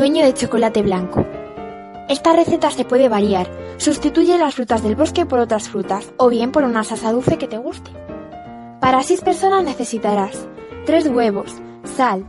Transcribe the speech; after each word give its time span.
Sueño 0.00 0.24
de 0.24 0.32
chocolate 0.32 0.80
blanco. 0.80 1.26
Esta 2.08 2.32
receta 2.32 2.70
se 2.70 2.86
puede 2.86 3.10
variar. 3.10 3.50
Sustituye 3.76 4.38
las 4.38 4.54
frutas 4.54 4.82
del 4.82 4.96
bosque 4.96 5.26
por 5.26 5.40
otras 5.40 5.68
frutas 5.68 6.14
o 6.16 6.30
bien 6.30 6.52
por 6.52 6.64
una 6.64 6.84
salsa 6.84 7.12
dulce 7.12 7.36
que 7.36 7.46
te 7.46 7.58
guste. 7.58 7.90
Para 8.80 9.02
6 9.02 9.20
personas 9.20 9.62
necesitarás 9.62 10.48
3 10.86 11.08
huevos, 11.08 11.52
sal, 11.84 12.24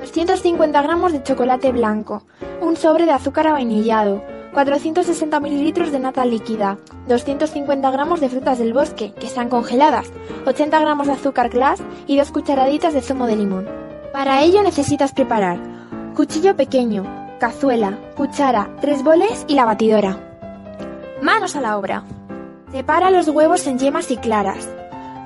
250 0.00 0.80
gramos 0.80 1.12
de 1.12 1.22
chocolate 1.22 1.72
blanco, 1.72 2.22
un 2.62 2.74
sobre 2.76 3.04
de 3.04 3.12
azúcar 3.12 3.48
avainillado, 3.48 4.24
460 4.54 5.40
mililitros 5.40 5.92
de 5.92 5.98
nata 5.98 6.24
líquida, 6.24 6.78
250 7.06 7.90
gramos 7.90 8.20
de 8.20 8.30
frutas 8.30 8.58
del 8.58 8.72
bosque, 8.72 9.12
que 9.12 9.26
están 9.26 9.50
congeladas, 9.50 10.06
80 10.46 10.80
gramos 10.80 11.06
de 11.06 11.12
azúcar 11.12 11.50
glass 11.50 11.82
y 12.06 12.16
2 12.16 12.30
cucharaditas 12.30 12.94
de 12.94 13.02
zumo 13.02 13.26
de 13.26 13.36
limón. 13.36 13.68
Para 14.10 14.42
ello 14.42 14.62
necesitas 14.62 15.12
preparar 15.12 15.58
cuchillo 16.20 16.54
pequeño, 16.54 17.19
cazuela, 17.40 17.98
cuchara, 18.16 18.70
tres 18.80 19.02
boles 19.02 19.44
y 19.48 19.54
la 19.54 19.64
batidora. 19.64 20.20
Manos 21.22 21.56
a 21.56 21.60
la 21.60 21.78
obra. 21.78 22.04
Separa 22.70 23.10
los 23.10 23.28
huevos 23.28 23.66
en 23.66 23.78
yemas 23.78 24.10
y 24.10 24.18
claras. 24.18 24.68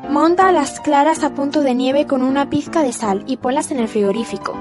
Monta 0.09 0.51
las 0.53 0.81
claras 0.81 1.25
a 1.25 1.35
punto 1.35 1.63
de 1.63 1.75
nieve 1.75 2.07
con 2.07 2.23
una 2.23 2.49
pizca 2.49 2.83
de 2.83 2.93
sal 2.93 3.25
y 3.27 3.37
ponlas 3.37 3.73
en 3.73 3.81
el 3.81 3.89
frigorífico. 3.89 4.55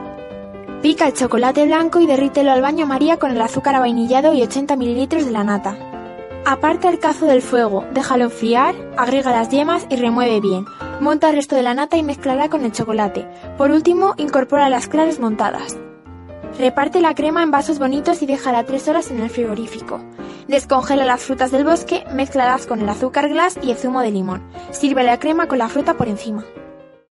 Pica 0.81 1.07
el 1.07 1.13
chocolate 1.13 1.65
blanco 1.65 1.99
y 1.99 2.07
derrítelo 2.07 2.51
al 2.51 2.61
baño 2.61 2.87
María 2.87 3.17
con 3.17 3.31
el 3.31 3.41
azúcar 3.41 3.75
avainillado 3.75 4.33
y 4.33 4.41
80 4.41 4.75
mililitros 4.75 5.23
de 5.23 5.31
la 5.31 5.43
nata. 5.43 5.77
Aparta 6.45 6.89
el 6.89 6.99
cazo 6.99 7.27
del 7.27 7.41
fuego, 7.41 7.85
déjalo 7.93 8.25
enfriar, 8.25 8.75
agrega 8.97 9.31
las 9.31 9.49
yemas 9.49 9.85
y 9.89 9.95
remueve 9.95 10.41
bien. 10.41 10.65
Monta 10.99 11.29
el 11.29 11.35
resto 11.35 11.55
de 11.55 11.61
la 11.61 11.75
nata 11.75 11.97
y 11.97 12.03
mezclará 12.03 12.49
con 12.49 12.65
el 12.65 12.71
chocolate. 12.71 13.27
Por 13.57 13.69
último, 13.69 14.15
incorpora 14.17 14.69
las 14.69 14.87
claras 14.87 15.19
montadas. 15.19 15.77
Reparte 16.57 17.01
la 17.01 17.15
crema 17.15 17.41
en 17.41 17.51
vasos 17.51 17.79
bonitos 17.79 18.21
y 18.21 18.25
déjala 18.25 18.63
3 18.63 18.87
horas 18.87 19.11
en 19.11 19.19
el 19.21 19.29
frigorífico. 19.29 19.99
Descongela 20.47 21.05
las 21.05 21.23
frutas 21.23 21.51
del 21.51 21.63
bosque, 21.63 22.03
mezclalas 22.13 22.67
con 22.67 22.79
el 22.81 22.89
azúcar 22.89 23.29
glass 23.29 23.57
y 23.61 23.71
el 23.71 23.77
zumo 23.77 24.01
de 24.01 24.11
limón. 24.11 24.43
Sirve 24.71 25.03
la 25.03 25.19
crema 25.19 25.47
con 25.47 25.57
la 25.57 25.69
fruta 25.69 25.95
por 25.95 26.07
encima. 26.07 26.45